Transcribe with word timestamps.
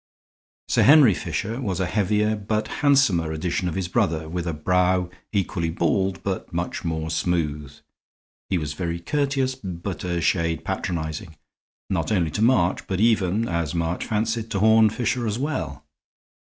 Sir 0.67 0.81
Henry 0.81 1.13
Fisher 1.13 1.61
was 1.61 1.79
a 1.79 1.85
heavier, 1.85 2.35
but 2.35 2.67
handsomer 2.81 3.31
edition 3.31 3.67
of 3.67 3.75
his 3.75 3.87
brother, 3.87 4.27
with 4.27 4.47
a 4.47 4.53
brow 4.53 5.11
equally 5.31 5.69
bald, 5.69 6.23
but 6.23 6.51
much 6.51 6.83
more 6.83 7.11
smooth. 7.11 7.71
He 8.49 8.57
was 8.57 8.73
very 8.73 8.99
courteous, 8.99 9.53
but 9.53 10.03
a 10.03 10.19
shade 10.19 10.65
patronizing, 10.65 11.35
not 11.87 12.11
only 12.11 12.31
to 12.31 12.41
March, 12.41 12.87
but 12.87 12.99
even, 12.99 13.47
as 13.47 13.75
March 13.75 14.03
fancied, 14.03 14.49
to 14.49 14.57
Horne 14.59 14.89
Fisher 14.89 15.27
as 15.27 15.37
well. 15.37 15.85